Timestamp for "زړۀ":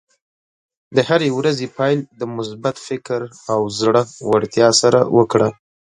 3.79-4.03